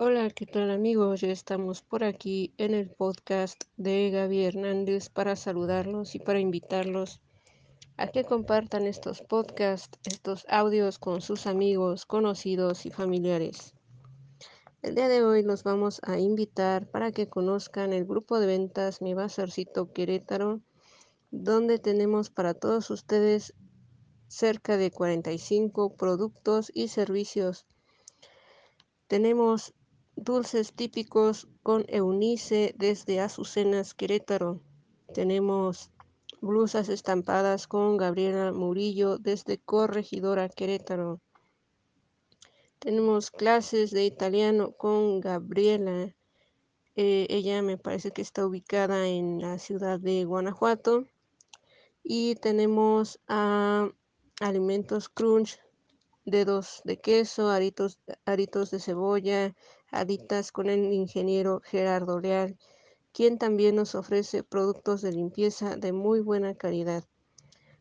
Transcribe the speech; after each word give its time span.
Hola, 0.00 0.30
¿qué 0.30 0.46
tal 0.46 0.70
amigos? 0.70 1.22
Ya 1.22 1.32
estamos 1.32 1.82
por 1.82 2.04
aquí 2.04 2.54
en 2.56 2.72
el 2.72 2.88
podcast 2.88 3.64
de 3.76 4.10
Gaby 4.10 4.44
Hernández 4.44 5.08
para 5.08 5.34
saludarlos 5.34 6.14
y 6.14 6.20
para 6.20 6.38
invitarlos 6.38 7.20
a 7.96 8.06
que 8.06 8.22
compartan 8.22 8.86
estos 8.86 9.22
podcasts, 9.22 9.98
estos 10.04 10.46
audios 10.48 11.00
con 11.00 11.20
sus 11.20 11.48
amigos, 11.48 12.06
conocidos 12.06 12.86
y 12.86 12.92
familiares. 12.92 13.74
El 14.82 14.94
día 14.94 15.08
de 15.08 15.24
hoy 15.24 15.42
los 15.42 15.64
vamos 15.64 16.00
a 16.04 16.16
invitar 16.20 16.88
para 16.88 17.10
que 17.10 17.28
conozcan 17.28 17.92
el 17.92 18.04
grupo 18.04 18.38
de 18.38 18.46
ventas 18.46 19.02
Mi 19.02 19.14
Bazarcito 19.14 19.92
Querétaro, 19.92 20.60
donde 21.32 21.80
tenemos 21.80 22.30
para 22.30 22.54
todos 22.54 22.88
ustedes 22.90 23.52
cerca 24.28 24.76
de 24.76 24.92
45 24.92 25.96
productos 25.96 26.70
y 26.72 26.86
servicios. 26.86 27.66
Tenemos 29.08 29.74
dulces 30.18 30.72
típicos 30.72 31.48
con 31.62 31.84
Eunice 31.88 32.74
desde 32.76 33.20
Azucenas, 33.20 33.94
Querétaro. 33.94 34.60
Tenemos 35.14 35.90
blusas 36.40 36.88
estampadas 36.88 37.66
con 37.68 37.96
Gabriela 37.96 38.52
Murillo 38.52 39.18
desde 39.18 39.58
Corregidora, 39.58 40.48
Querétaro. 40.48 41.20
Tenemos 42.80 43.30
clases 43.30 43.90
de 43.92 44.04
italiano 44.04 44.72
con 44.72 45.20
Gabriela. 45.20 46.14
Eh, 46.96 47.26
ella 47.30 47.62
me 47.62 47.78
parece 47.78 48.10
que 48.10 48.22
está 48.22 48.44
ubicada 48.44 49.06
en 49.06 49.40
la 49.40 49.58
ciudad 49.58 50.00
de 50.00 50.24
Guanajuato. 50.24 51.06
Y 52.02 52.34
tenemos 52.36 53.20
a 53.28 53.88
Alimentos 54.40 55.08
Crunch 55.08 55.60
dedos 56.30 56.82
de 56.84 56.98
queso, 56.98 57.50
aritos, 57.50 57.98
aritos 58.24 58.70
de 58.70 58.80
cebolla, 58.80 59.54
aditas 59.90 60.52
con 60.52 60.68
el 60.68 60.92
ingeniero 60.92 61.60
Gerardo 61.64 62.20
Leal, 62.20 62.58
quien 63.12 63.38
también 63.38 63.76
nos 63.76 63.94
ofrece 63.94 64.42
productos 64.42 65.02
de 65.02 65.12
limpieza 65.12 65.76
de 65.76 65.92
muy 65.92 66.20
buena 66.20 66.54
calidad. 66.54 67.04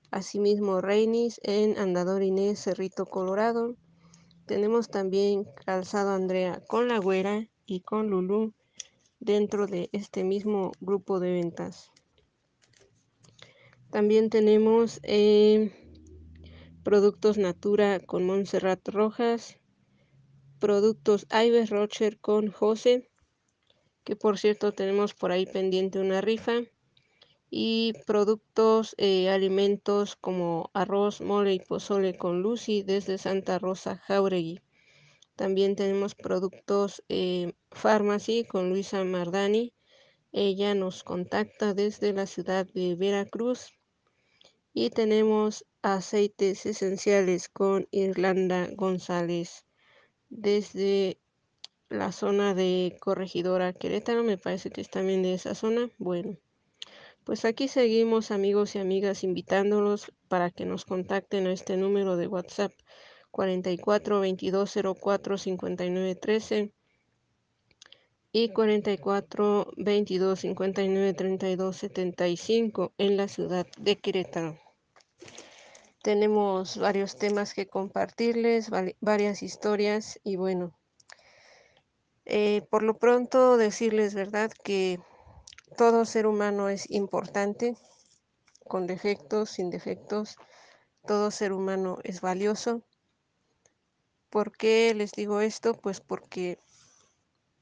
Asimismo, 0.10 0.80
Reinis 0.82 1.40
en 1.44 1.78
Andador 1.78 2.24
Inés, 2.24 2.64
Cerrito 2.64 3.06
Colorado. 3.06 3.76
Tenemos 4.46 4.90
también 4.90 5.46
Calzado 5.66 6.12
Andrea 6.12 6.64
con 6.68 6.88
La 6.88 7.00
Güera 7.00 7.50
y 7.66 7.82
con 7.82 8.10
Lulú 8.10 8.54
dentro 9.20 9.68
de 9.68 9.90
este 9.92 10.24
mismo 10.24 10.72
grupo 10.80 11.20
de 11.20 11.34
ventas. 11.34 11.92
También 13.92 14.30
tenemos 14.30 15.00
eh, 15.04 15.87
Productos 16.88 17.38
Natura 17.38 18.00
con 18.00 18.26
Montserrat 18.26 18.88
Rojas, 18.88 19.60
Productos 20.58 21.28
Ives 21.30 21.70
Rocher 21.70 22.18
con 22.18 22.50
José, 22.50 23.10
que 24.06 24.16
por 24.16 24.38
cierto 24.38 24.72
tenemos 24.72 25.14
por 25.14 25.34
ahí 25.34 25.46
pendiente 25.46 26.00
una 26.00 26.22
rifa, 26.22 26.62
y 27.50 27.92
productos 28.06 28.96
eh, 28.98 29.30
alimentos 29.30 30.16
como 30.16 30.72
arroz, 30.74 31.20
mole 31.20 31.56
y 31.56 31.60
pozole 31.60 32.18
con 32.18 32.42
Lucy 32.42 32.84
desde 32.84 33.18
Santa 33.18 33.60
Rosa 33.60 33.98
Jauregui. 33.98 34.62
También 35.36 35.76
tenemos 35.76 36.16
productos 36.16 37.04
eh, 37.10 37.52
Pharmacy 37.70 38.46
con 38.46 38.70
Luisa 38.70 39.04
Mardani. 39.04 39.74
Ella 40.32 40.74
nos 40.74 41.04
contacta 41.04 41.74
desde 41.74 42.14
la 42.14 42.28
ciudad 42.28 42.66
de 42.66 42.96
Veracruz. 42.96 43.77
Y 44.80 44.92
tenemos 44.92 45.66
aceites 45.82 46.68
esenciales 46.68 47.50
con 47.50 47.88
Irlanda 47.90 48.70
González 48.76 49.66
desde 50.30 51.20
la 51.90 52.12
zona 52.12 52.54
de 52.54 52.96
Corregidora 53.00 53.74
Querétaro, 53.74 54.24
me 54.24 54.38
parece 54.38 54.70
que 54.70 54.82
es 54.82 54.92
también 54.92 55.24
de 55.24 55.34
esa 55.34 55.56
zona. 55.56 55.90
Bueno, 55.98 56.38
pues 57.24 57.44
aquí 57.44 57.68
seguimos 57.68 58.30
amigos 58.30 58.76
y 58.76 58.78
amigas 58.78 59.24
invitándolos 59.24 60.12
para 60.28 60.52
que 60.52 60.66
nos 60.66 60.86
contacten 60.86 61.48
a 61.48 61.54
este 61.54 61.76
número 61.76 62.16
de 62.16 62.28
WhatsApp 62.28 62.72
44 63.32 64.20
22 64.20 64.78
04 65.02 65.38
59 65.40 66.14
13 66.14 66.72
y 68.32 68.50
44 68.50 69.72
22 69.76 70.40
59 70.40 71.14
32 71.16 71.76
75 71.76 72.94
en 73.00 73.18
la 73.18 73.28
ciudad 73.28 73.66
de 73.80 73.96
Querétaro. 73.96 74.67
Tenemos 76.08 76.78
varios 76.78 77.18
temas 77.18 77.54
que 77.54 77.68
compartirles, 77.68 78.70
varias 79.02 79.44
historias 79.44 80.22
y 80.24 80.38
bueno, 80.38 80.74
eh, 82.24 82.66
por 82.70 82.82
lo 82.82 82.98
pronto 82.98 83.58
decirles, 83.58 84.14
¿verdad? 84.14 84.50
Que 84.64 85.02
todo 85.76 86.06
ser 86.06 86.26
humano 86.26 86.70
es 86.70 86.90
importante, 86.90 87.76
con 88.70 88.88
defectos, 88.88 89.50
sin 89.50 89.70
defectos, 89.70 90.38
todo 91.06 91.30
ser 91.30 91.52
humano 91.52 91.98
es 92.06 92.22
valioso. 92.22 92.84
¿Por 94.30 94.56
qué 94.56 94.94
les 94.96 95.12
digo 95.12 95.42
esto? 95.42 95.74
Pues 95.74 96.00
porque 96.00 96.58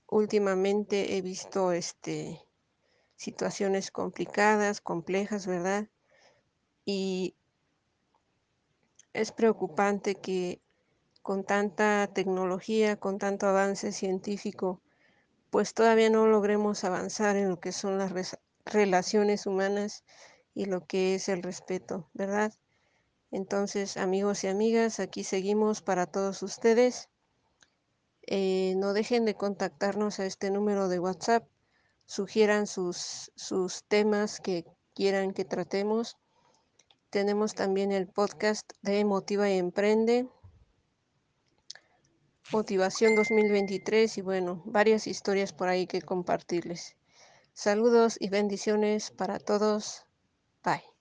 últimamente 0.05 1.17
he 1.17 1.23
visto 1.23 1.71
este 1.71 2.39
situaciones 3.15 3.89
complicadas, 3.89 4.81
complejas, 4.81 5.47
¿verdad? 5.47 5.89
Y 6.85 7.33
es 9.15 9.31
preocupante 9.31 10.15
que 10.15 10.61
con 11.21 11.43
tanta 11.43 12.07
tecnología, 12.13 12.97
con 12.97 13.17
tanto 13.17 13.47
avance 13.47 13.91
científico, 13.91 14.81
pues 15.49 15.73
todavía 15.73 16.09
no 16.09 16.27
logremos 16.27 16.83
avanzar 16.83 17.35
en 17.37 17.49
lo 17.49 17.59
que 17.59 17.71
son 17.71 17.97
las 17.97 18.37
relaciones 18.65 19.45
humanas 19.45 20.03
y 20.53 20.65
lo 20.65 20.85
que 20.85 21.15
es 21.15 21.29
el 21.29 21.41
respeto, 21.43 22.09
¿verdad? 22.13 22.53
Entonces, 23.31 23.97
amigos 23.97 24.43
y 24.43 24.47
amigas, 24.47 24.99
aquí 24.99 25.23
seguimos 25.23 25.81
para 25.81 26.05
todos 26.05 26.43
ustedes. 26.43 27.09
Eh, 28.27 28.73
no 28.77 28.93
dejen 28.93 29.25
de 29.25 29.35
contactarnos 29.35 30.19
a 30.19 30.25
este 30.25 30.51
número 30.51 30.89
de 30.89 30.99
WhatsApp, 30.99 31.47
sugieran 32.05 32.67
sus, 32.67 33.31
sus 33.35 33.83
temas 33.85 34.39
que 34.39 34.65
quieran 34.93 35.33
que 35.33 35.45
tratemos 35.45 36.17
tenemos 37.09 37.53
también 37.53 37.91
el 37.91 38.07
podcast 38.07 38.71
de 38.81 39.05
Motiva 39.05 39.49
y 39.49 39.57
Emprende, 39.57 40.27
Motivación 42.51 43.15
2023 43.15 44.17
y 44.19 44.21
bueno, 44.21 44.61
varias 44.65 45.07
historias 45.07 45.51
por 45.51 45.67
ahí 45.67 45.87
que 45.87 46.01
compartirles. 46.01 46.95
Saludos 47.53 48.17
y 48.19 48.29
bendiciones 48.29 49.09
para 49.11 49.39
todos. 49.39 50.05
Bye. 50.63 50.94